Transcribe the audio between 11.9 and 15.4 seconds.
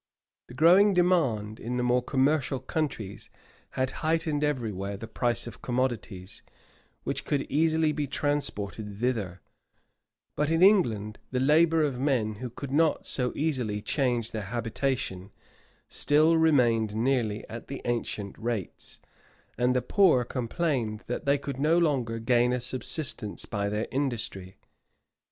men, who could not so easily change their habitation,